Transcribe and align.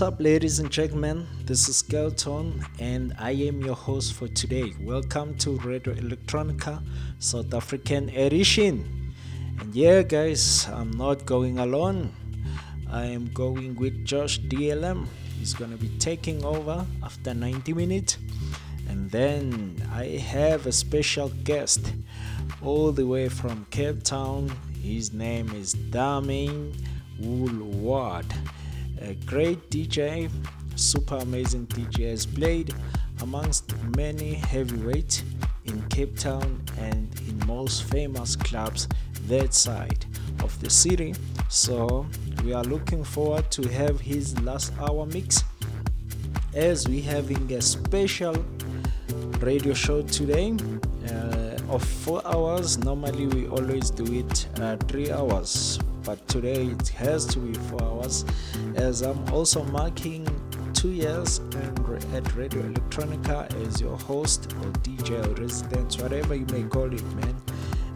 what's 0.00 0.14
up, 0.14 0.18
ladies 0.18 0.60
and 0.60 0.70
gentlemen? 0.70 1.26
This 1.44 1.68
is 1.68 1.82
Skale 1.82 2.16
Tone, 2.16 2.64
and 2.78 3.14
I 3.18 3.32
am 3.32 3.60
your 3.60 3.74
host 3.74 4.14
for 4.14 4.28
today. 4.28 4.72
Welcome 4.80 5.36
to 5.40 5.58
Radio 5.58 5.92
Electronica 5.92 6.82
South 7.18 7.52
African 7.52 8.08
edition. 8.08 9.12
And 9.60 9.74
yeah, 9.74 10.00
guys, 10.00 10.66
I'm 10.72 10.90
not 10.92 11.26
going 11.26 11.58
alone. 11.58 12.14
I 12.90 13.04
am 13.04 13.30
going 13.34 13.76
with 13.76 14.06
Josh 14.06 14.40
DLM. 14.40 15.06
He's 15.38 15.52
gonna 15.52 15.76
be 15.76 15.90
taking 15.98 16.42
over 16.46 16.86
after 17.02 17.34
90 17.34 17.74
minutes. 17.74 18.16
And 18.88 19.10
then 19.10 19.86
I 19.92 20.06
have 20.16 20.64
a 20.64 20.72
special 20.72 21.28
guest 21.44 21.92
all 22.62 22.90
the 22.90 23.06
way 23.06 23.28
from 23.28 23.66
Cape 23.70 24.02
Town. 24.02 24.50
His 24.82 25.12
name 25.12 25.50
is 25.50 25.74
Damian 25.74 26.72
Woolward 27.20 28.32
a 29.00 29.14
great 29.26 29.70
DJ, 29.70 30.30
super 30.76 31.16
amazing 31.16 31.66
DJ, 31.66 32.10
has 32.10 32.26
played 32.26 32.74
amongst 33.22 33.74
many 33.96 34.34
heavyweights 34.34 35.22
in 35.64 35.82
Cape 35.88 36.18
Town 36.18 36.62
and 36.78 37.08
in 37.28 37.46
most 37.46 37.84
famous 37.84 38.36
clubs 38.36 38.88
that 39.26 39.54
side 39.54 40.04
of 40.42 40.58
the 40.60 40.70
city. 40.70 41.14
So 41.48 42.06
we 42.44 42.52
are 42.52 42.64
looking 42.64 43.04
forward 43.04 43.50
to 43.52 43.68
have 43.68 44.00
his 44.00 44.38
last 44.40 44.72
hour 44.80 45.06
mix 45.06 45.44
as 46.54 46.88
we 46.88 47.00
having 47.00 47.52
a 47.52 47.62
special 47.62 48.34
radio 49.40 49.72
show 49.72 50.02
today 50.02 50.56
uh, 51.08 51.74
of 51.74 51.82
four 51.82 52.22
hours. 52.26 52.78
Normally 52.78 53.26
we 53.26 53.48
always 53.48 53.90
do 53.90 54.04
it 54.12 54.48
uh, 54.60 54.76
three 54.88 55.10
hours, 55.10 55.78
but 56.04 56.26
today 56.28 56.66
it 56.66 56.88
has 56.88 57.26
to 57.26 57.38
be 57.38 57.54
four 57.54 57.82
hours 57.82 58.24
as 58.76 59.02
I'm 59.02 59.18
also 59.32 59.64
marking 59.64 60.26
two 60.74 60.90
years 60.90 61.38
and 61.38 61.80
at 62.14 62.34
Radio 62.34 62.62
Electronica 62.62 63.52
as 63.66 63.80
your 63.80 63.96
host 63.96 64.52
or 64.60 64.70
DJ 64.82 65.24
or 65.26 65.34
resident, 65.40 65.94
whatever 66.00 66.34
you 66.34 66.46
may 66.46 66.62
call 66.62 66.92
it, 66.92 67.04
man. 67.14 67.36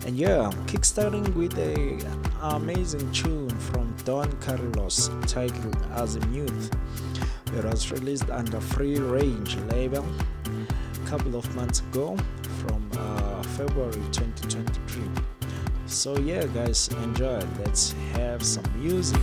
And 0.07 0.17
yeah, 0.17 0.51
kickstarting 0.67 1.35
with 1.35 1.57
a 1.59 1.99
amazing 2.43 3.11
tune 3.13 3.49
from 3.49 3.95
Don 4.05 4.31
Carlos 4.41 5.09
titled 5.27 5.77
As 5.93 6.17
a 6.17 6.21
Youth. 6.29 6.71
It 7.57 7.65
was 7.65 7.91
released 7.91 8.29
under 8.31 8.61
Free 8.61 8.97
Range 8.97 9.57
label 9.73 10.05
a 10.47 11.09
couple 11.09 11.37
of 11.37 11.57
months 11.57 11.81
ago 11.81 12.17
from 12.61 12.91
uh, 12.99 13.43
February 13.43 13.93
2023. 14.13 14.94
So 15.95 16.19
yeah, 16.19 16.45
guys, 16.47 16.89
enjoy. 16.89 17.41
Let's 17.61 17.93
have 18.15 18.43
some 18.45 18.65
music. 18.77 19.23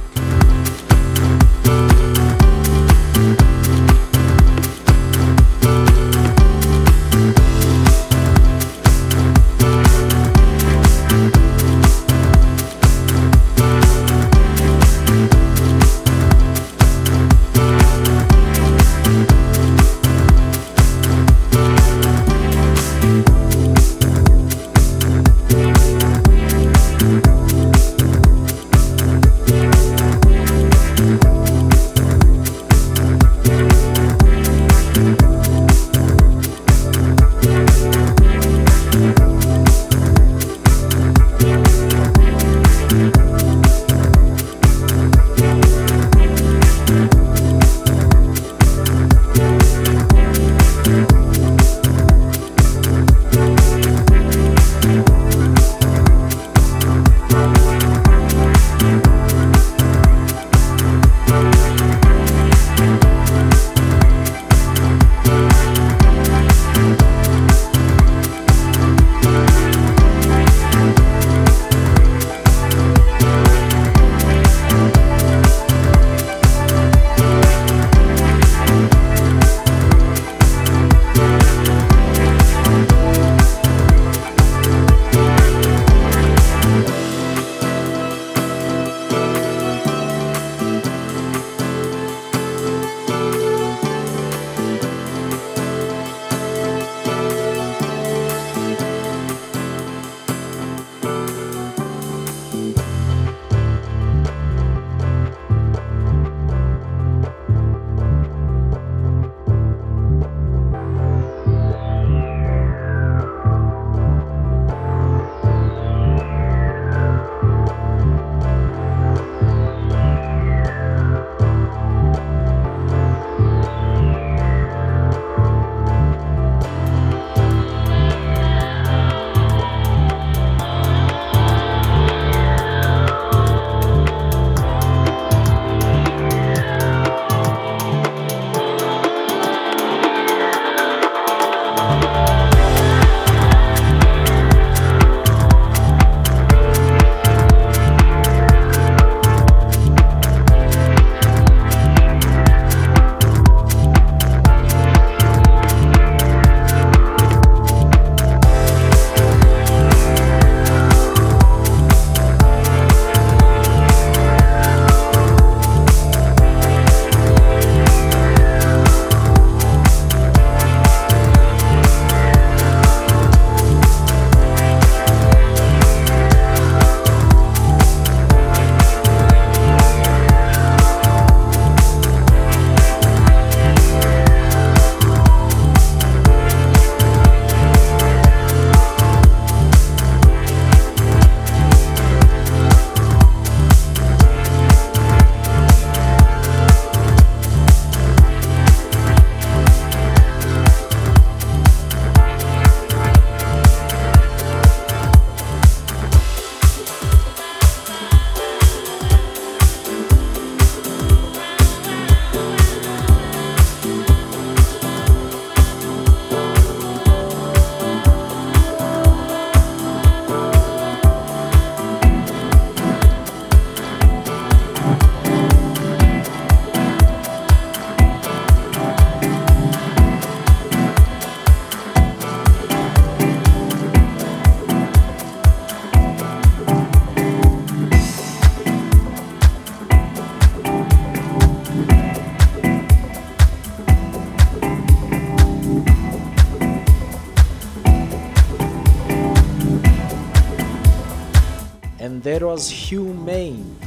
And 252.22 252.26
that 252.26 252.44
was 252.44 252.70
Hugh 252.70 253.16
Main 253.16 253.78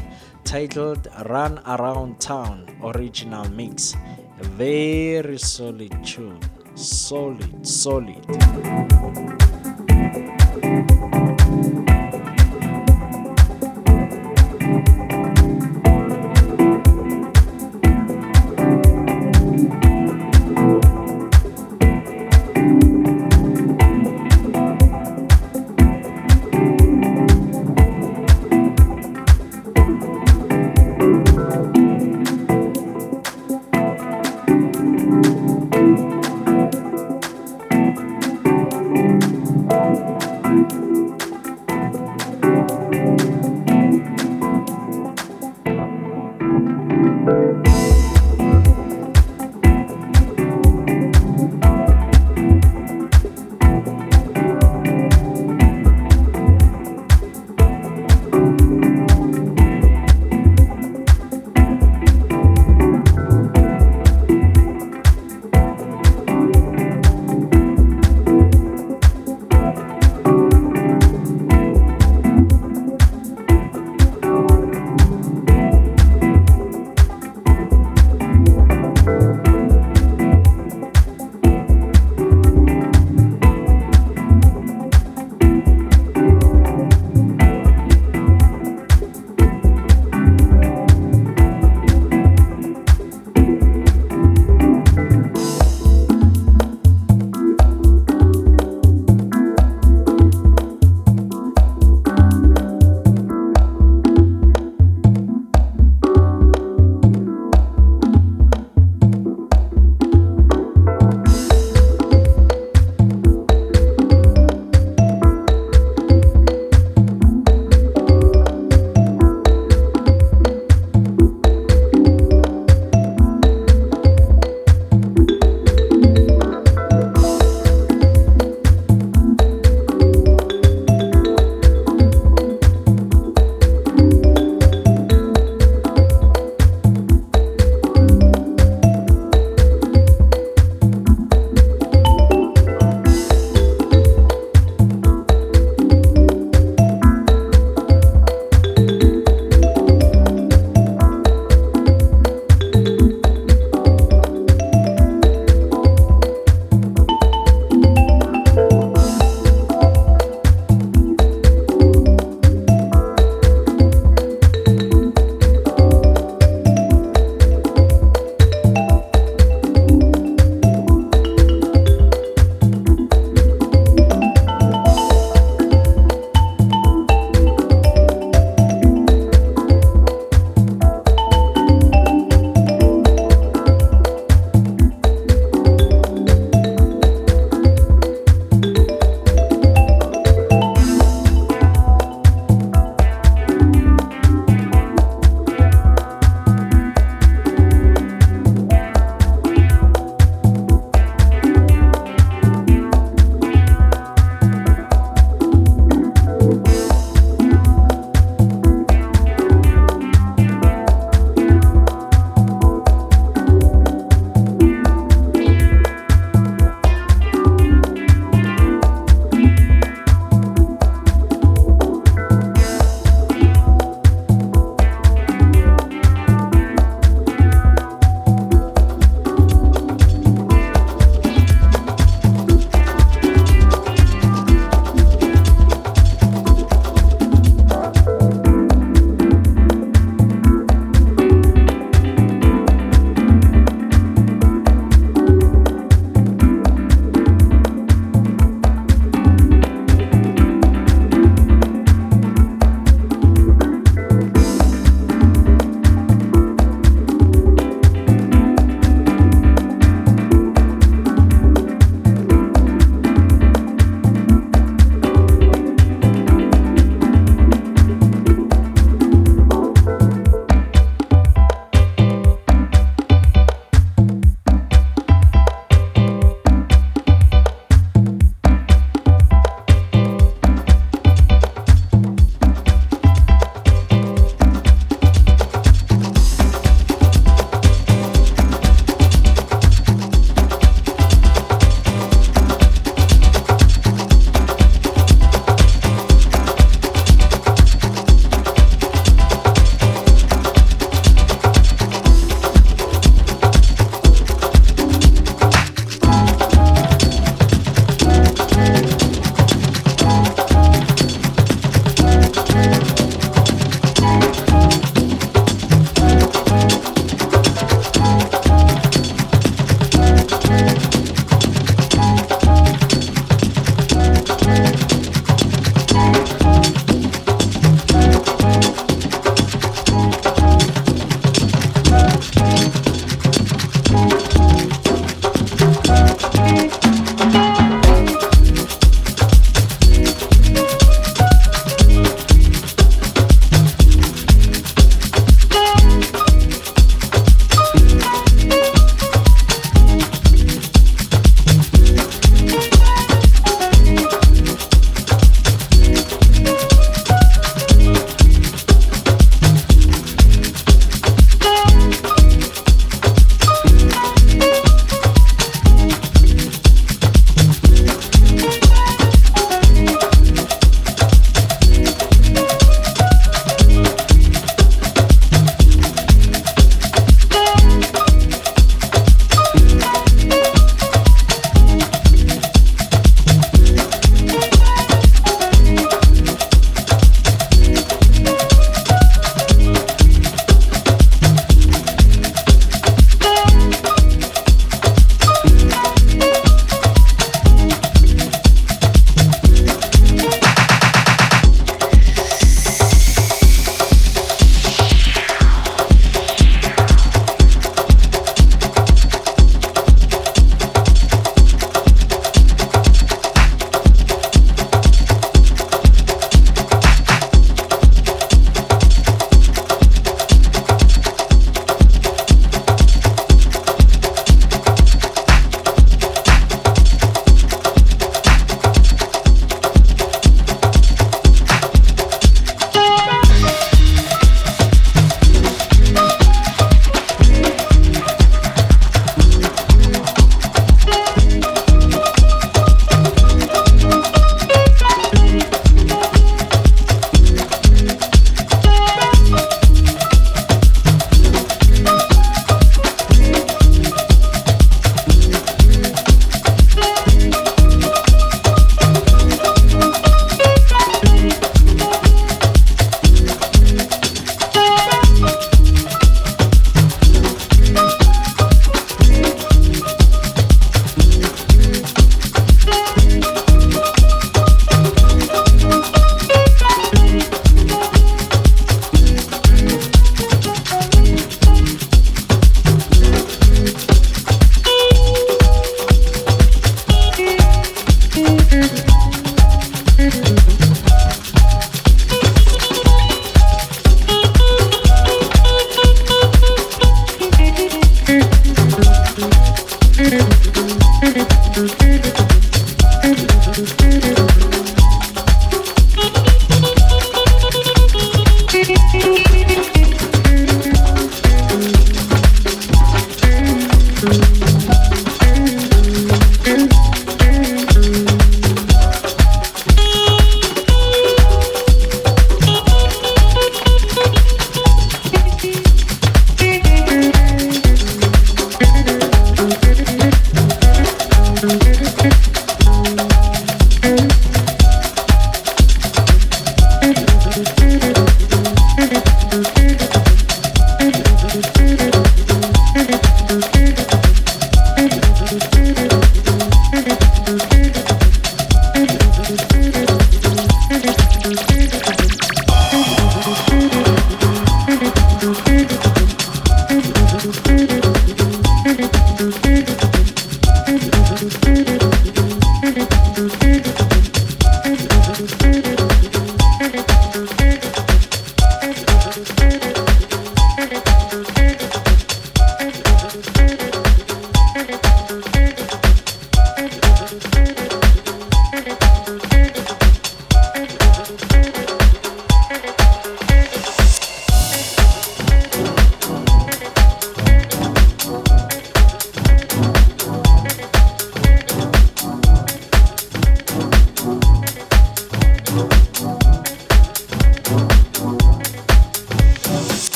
titled 0.43 1.07
Run 1.27 1.61
Around 1.67 2.21
Town 2.21 2.67
original 2.83 3.49
mix. 3.51 3.95
A 4.41 4.45
very 4.45 5.39
solid 5.39 6.05
tune. 6.05 6.41
Solid, 6.75 7.65
solid. 7.65 8.27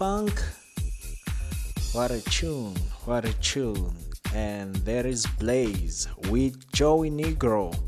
Funk? 0.00 0.42
What 1.92 2.10
a 2.10 2.22
tune, 2.22 2.74
what 3.04 3.26
a 3.26 3.34
tune. 3.34 3.94
And 4.34 4.74
there 4.76 5.06
is 5.06 5.26
Blaze 5.38 6.08
with 6.30 6.72
Joey 6.72 7.10
Negro 7.10 7.78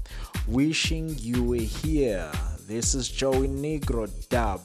wishing 0.47 1.17
you 1.17 1.43
were 1.43 1.57
here. 1.57 2.31
This 2.69 2.95
is 2.95 3.09
Joey 3.09 3.49
Negro 3.49 4.11
dub. 4.29 4.61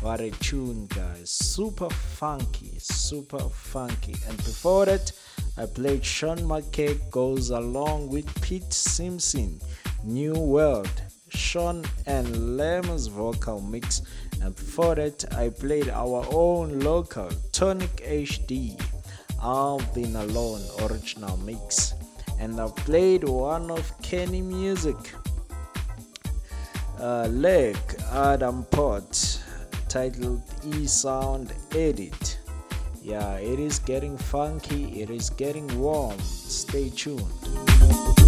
What 0.00 0.22
a 0.22 0.30
tune, 0.30 0.86
guys. 0.86 1.28
Super 1.28 1.90
funky, 1.90 2.78
super 2.78 3.50
funky. 3.50 4.16
And 4.26 4.38
before 4.38 4.86
that, 4.86 5.12
I 5.58 5.66
played 5.66 6.02
Sean 6.02 6.38
McKay 6.38 6.98
Goes 7.10 7.50
Along 7.50 8.08
with 8.08 8.26
Pete 8.40 8.72
Simpson, 8.72 9.60
New 10.04 10.32
World. 10.32 11.02
Sean 11.34 11.84
and 12.06 12.56
Lem's 12.56 13.06
vocal 13.06 13.60
mix. 13.60 14.02
And 14.42 14.56
before 14.56 14.96
that, 14.96 15.24
I 15.36 15.50
played 15.50 15.88
our 15.88 16.26
own 16.32 16.80
local 16.80 17.30
Tonic 17.52 17.96
HD, 17.98 18.74
I've 19.40 19.94
Been 19.94 20.16
Alone 20.16 20.62
original 20.82 21.36
mix. 21.38 21.94
And 22.40 22.60
I 22.60 22.66
played 22.68 23.22
one 23.22 23.70
of 23.70 23.90
Kenny 24.02 24.42
Music, 24.42 24.96
uh, 26.98 27.28
Leg 27.30 27.76
Adam 28.10 28.64
Pot 28.64 29.40
titled 29.88 30.42
E 30.64 30.86
Sound 30.88 31.52
Edit. 31.70 32.38
Yeah, 33.00 33.34
it 33.36 33.60
is 33.60 33.78
getting 33.78 34.18
funky, 34.18 35.02
it 35.02 35.10
is 35.10 35.30
getting 35.30 35.68
warm. 35.78 36.18
Stay 36.18 36.90
tuned. 36.90 38.21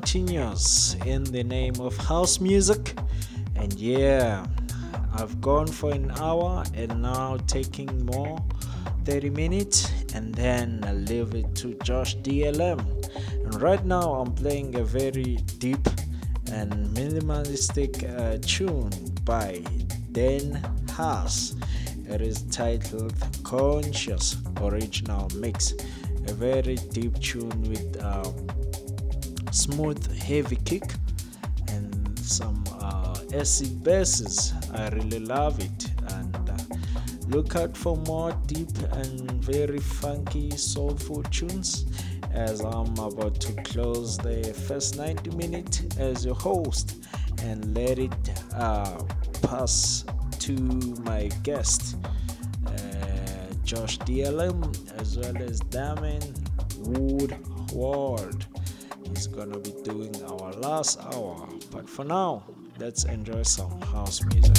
Continues 0.00 0.96
in 1.04 1.22
the 1.24 1.44
name 1.44 1.78
of 1.78 1.94
house 1.98 2.40
music. 2.40 2.98
And 3.54 3.70
yeah, 3.74 4.46
I've 5.12 5.42
gone 5.42 5.66
for 5.66 5.92
an 5.92 6.10
hour 6.12 6.64
and 6.72 7.02
now 7.02 7.36
taking 7.46 8.06
more 8.06 8.42
30 9.04 9.28
minutes 9.28 9.92
and 10.14 10.34
then 10.34 10.82
I 10.86 10.94
leave 10.94 11.34
it 11.34 11.54
to 11.56 11.74
Josh 11.84 12.16
DLM. 12.16 12.80
And 13.44 13.60
right 13.60 13.84
now 13.84 14.14
I'm 14.14 14.32
playing 14.32 14.76
a 14.76 14.84
very 14.84 15.36
deep 15.58 15.86
and 16.50 16.72
minimalistic 16.96 17.92
uh, 18.08 18.38
tune 18.40 18.92
by 19.24 19.62
Dan 20.12 20.62
Haas. 20.92 21.56
It 22.08 22.22
is 22.22 22.44
titled 22.44 23.12
Conscious 23.42 24.38
Original 24.62 25.28
Mix. 25.36 25.74
A 26.26 26.32
very 26.32 26.76
deep 26.76 27.20
tune 27.20 27.62
with 27.68 27.89
smooth, 29.70 30.20
heavy 30.22 30.56
kick 30.56 30.84
and 31.68 32.18
some 32.18 32.62
uh, 32.80 33.14
acid 33.34 33.82
basses. 33.84 34.52
I 34.72 34.88
really 34.88 35.20
love 35.20 35.60
it. 35.60 35.90
And 36.14 36.50
uh, 36.50 36.56
look 37.28 37.56
out 37.56 37.76
for 37.76 37.96
more 37.98 38.32
deep 38.46 38.76
and 38.92 39.30
very 39.44 39.78
funky, 39.78 40.50
soulful 40.56 41.22
tunes 41.24 41.86
as 42.32 42.60
I'm 42.60 42.96
about 42.98 43.40
to 43.40 43.52
close 43.62 44.16
the 44.16 44.54
first 44.66 44.96
90 44.96 45.30
minutes 45.36 45.82
as 45.98 46.24
your 46.24 46.36
host 46.36 47.04
and 47.42 47.74
let 47.76 47.98
it 47.98 48.42
uh, 48.54 49.02
pass 49.42 50.04
to 50.40 50.52
my 51.02 51.28
guest, 51.42 51.96
uh, 52.66 52.70
Josh 53.64 53.98
DLM, 53.98 54.60
as 55.00 55.18
well 55.18 55.36
as 55.42 55.60
Damian 55.60 56.22
Woolward. 56.82 58.49
Gonna 59.40 59.58
be 59.58 59.72
doing 59.84 60.14
our 60.24 60.52
last 60.52 61.00
hour, 61.00 61.48
but 61.72 61.88
for 61.88 62.04
now, 62.04 62.44
let's 62.78 63.04
enjoy 63.04 63.42
some 63.42 63.80
house 63.80 64.20
music. 64.26 64.54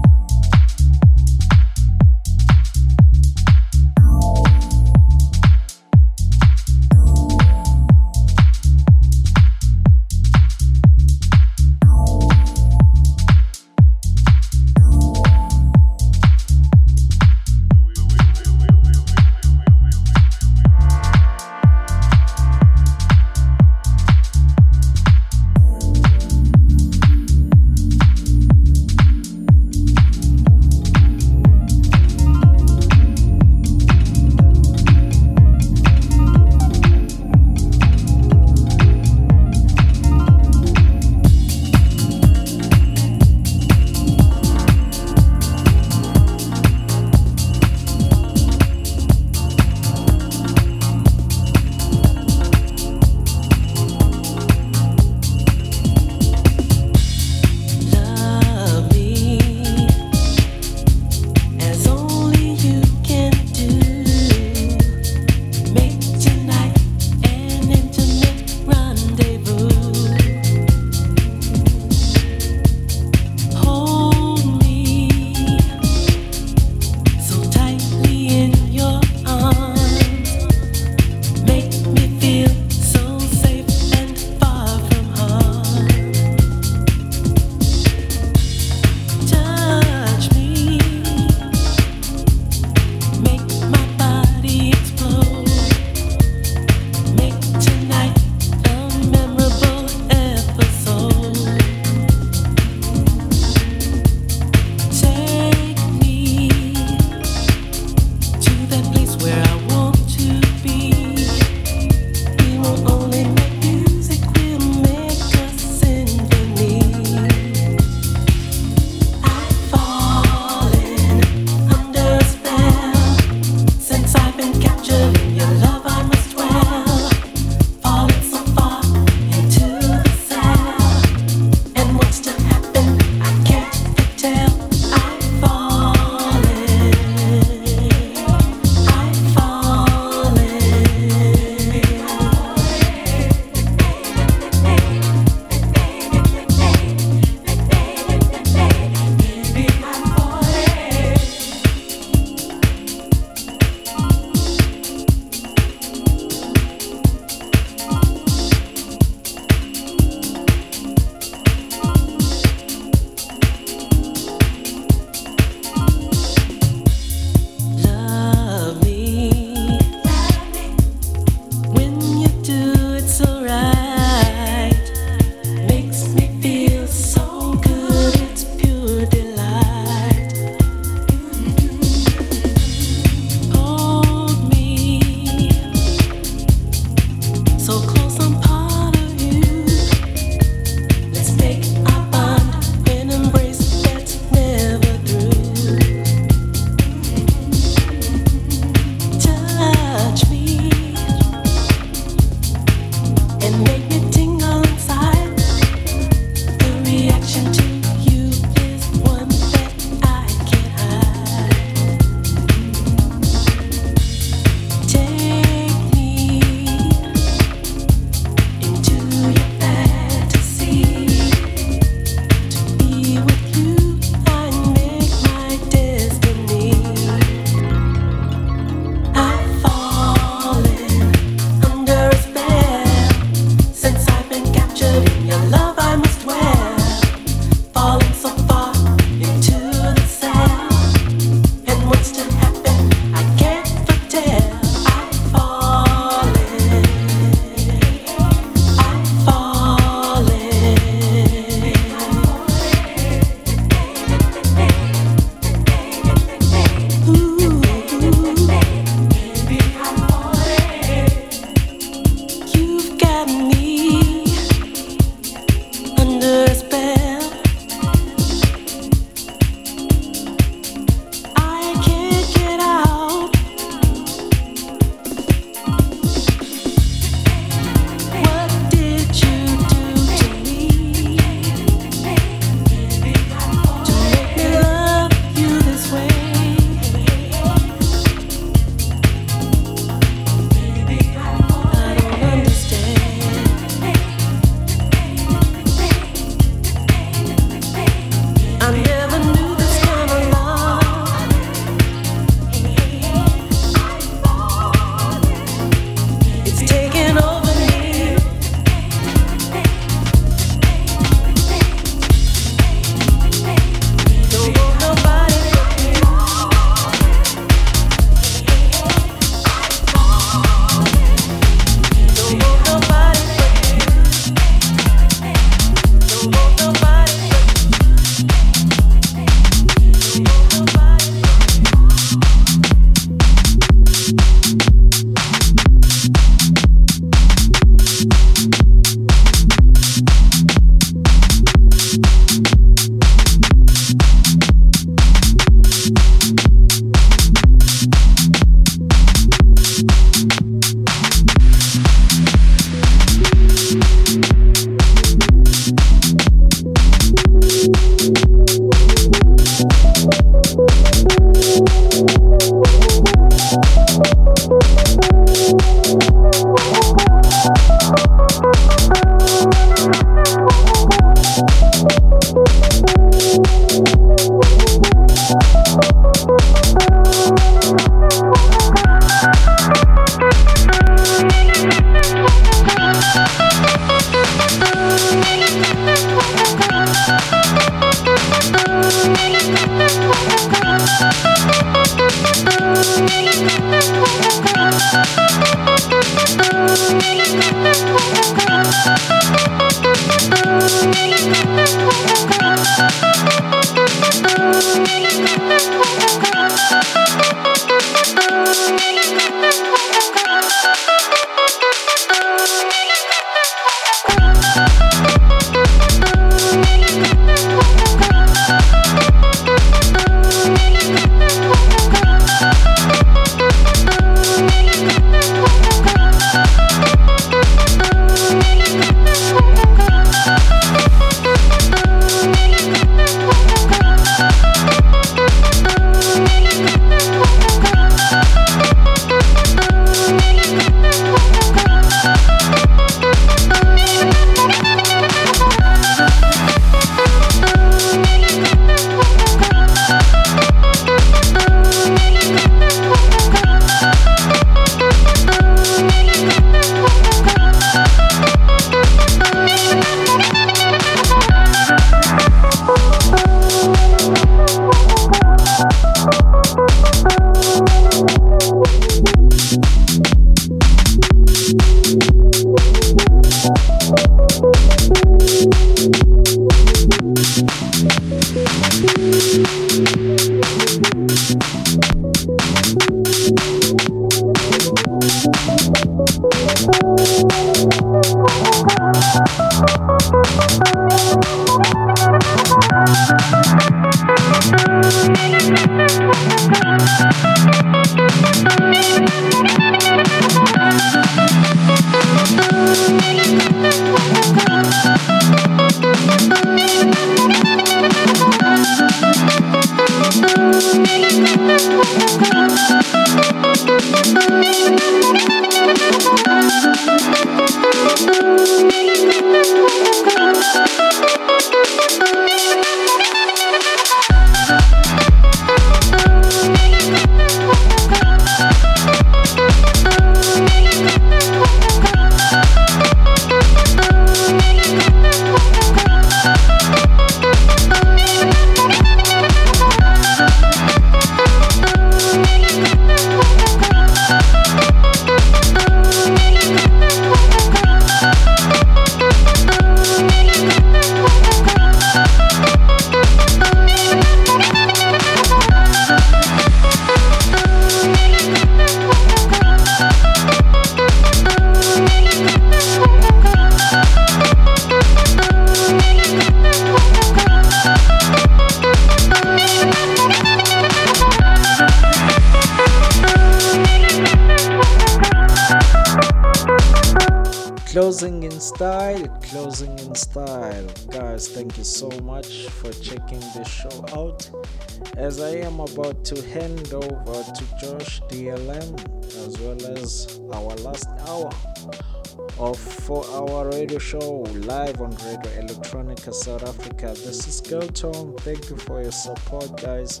Is 597.60 598.14
thank 598.20 598.50
you 598.50 598.56
for 598.56 598.82
your 598.82 598.92
support 598.92 599.60
guys 599.60 600.00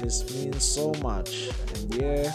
this 0.00 0.34
means 0.34 0.62
so 0.62 0.92
much 1.02 1.48
and 1.74 1.94
yeah 1.94 2.32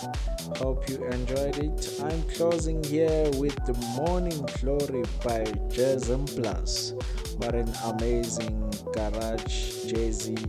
Hope 0.55 0.89
you 0.89 1.05
enjoyed 1.07 1.59
it. 1.59 1.99
I'm 2.01 2.23
closing 2.23 2.83
here 2.83 3.29
with 3.35 3.53
The 3.65 3.73
Morning 4.01 4.41
Glory 4.59 5.03
by 5.23 5.43
Jazzm 5.69 6.25
Plus. 6.41 6.93
What 7.37 7.53
an 7.53 7.71
amazing 7.85 8.73
garage, 8.91 9.85
jazzy, 9.85 10.39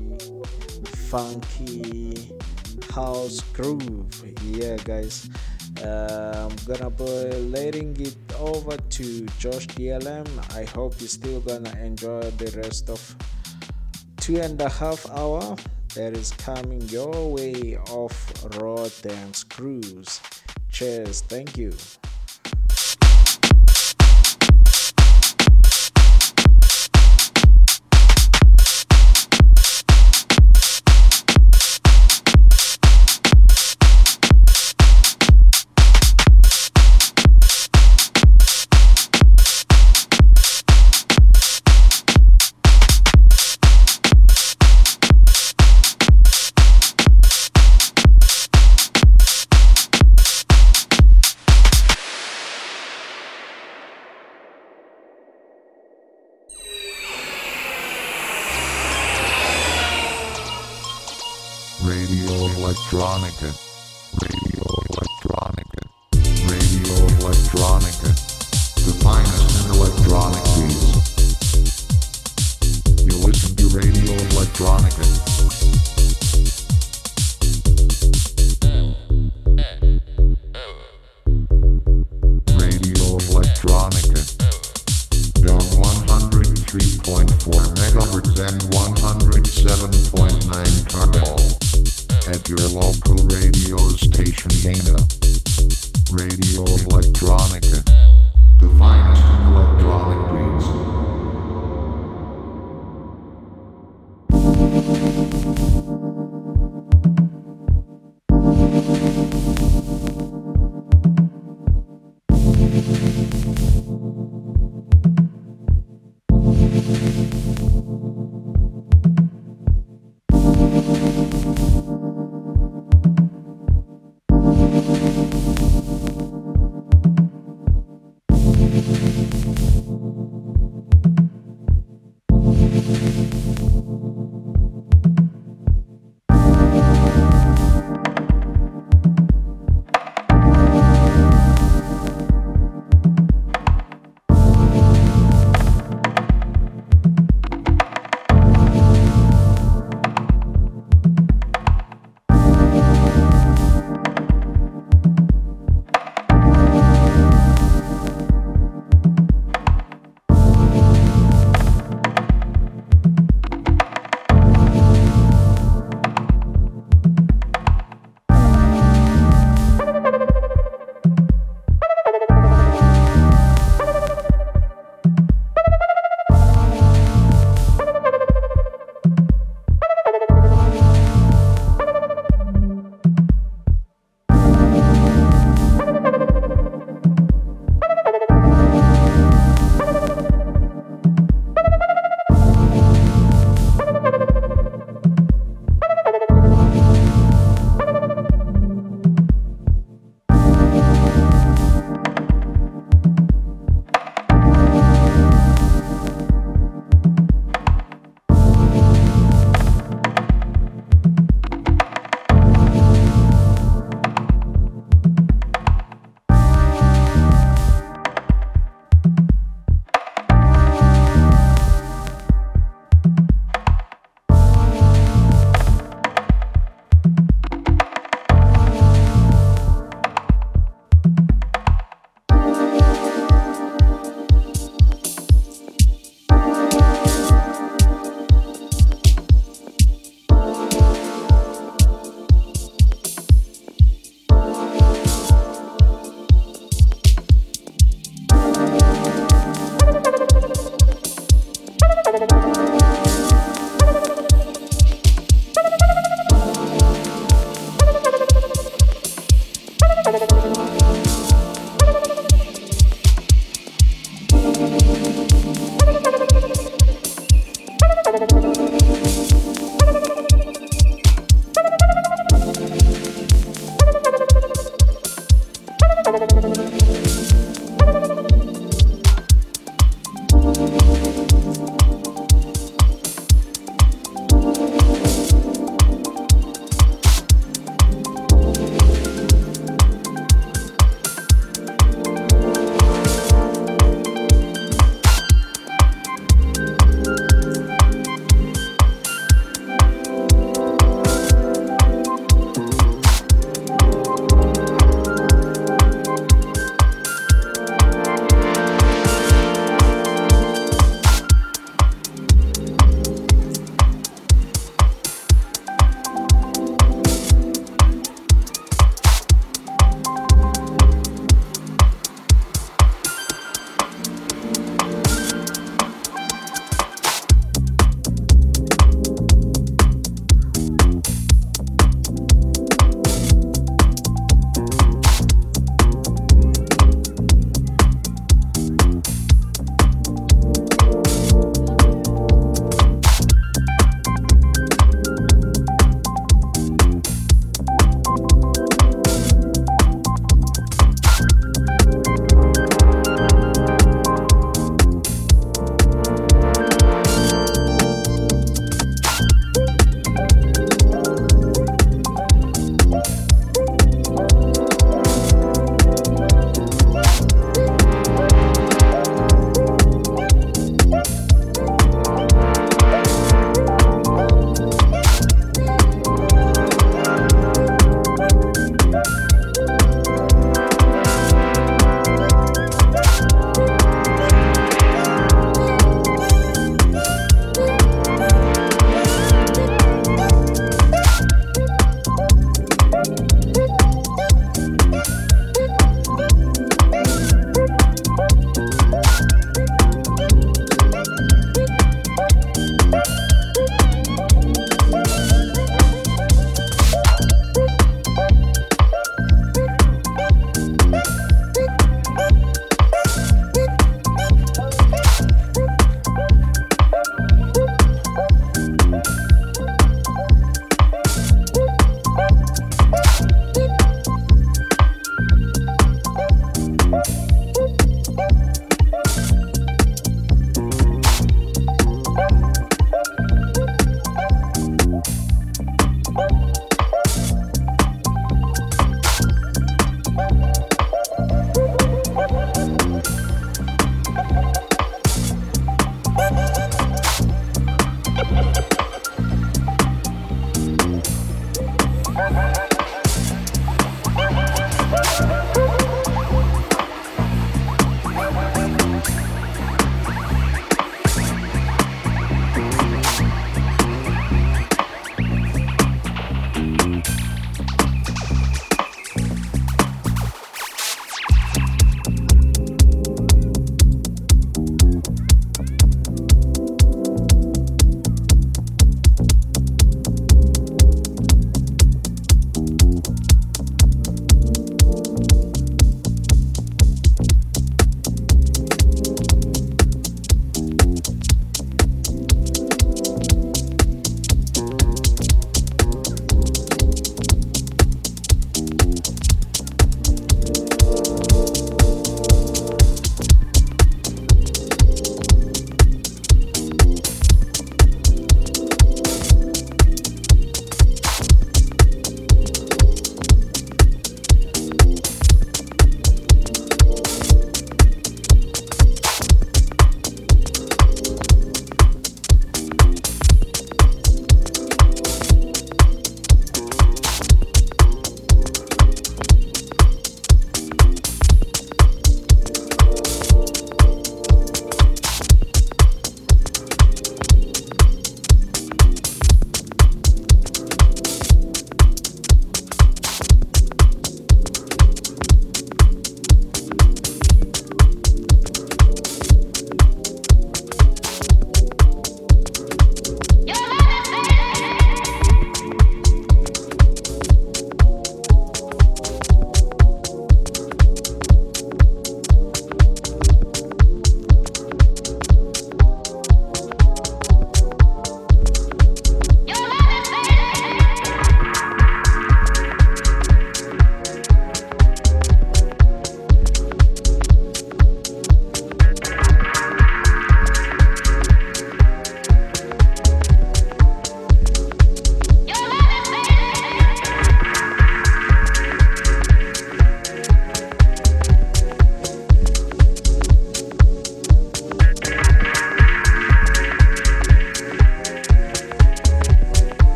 funky 1.10 2.32
house 2.90 3.40
groove. 3.52 4.24
Yeah, 4.44 4.76
guys. 4.84 5.28
Uh, 5.82 6.48
I'm 6.48 6.56
gonna 6.64 6.90
be 6.90 7.04
letting 7.52 7.94
it 8.00 8.16
over 8.38 8.76
to 8.76 9.26
Josh 9.38 9.66
DLM. 9.68 10.26
I 10.56 10.64
hope 10.64 10.94
you're 11.00 11.08
still 11.08 11.40
gonna 11.40 11.76
enjoy 11.82 12.22
the 12.22 12.50
rest 12.56 12.88
of 12.88 12.98
two 14.28 14.38
and 14.42 14.60
a 14.60 14.68
half 14.68 15.08
hour 15.12 15.56
that 15.94 16.14
is 16.14 16.32
coming 16.32 16.82
your 16.90 17.32
way 17.32 17.78
off 17.88 18.30
Raw 18.58 18.86
Dance 19.00 19.42
Cruise. 19.42 20.20
Cheers, 20.70 21.22
thank 21.22 21.56
you. 21.56 21.72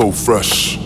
So 0.00 0.10
fresh, 0.10 0.79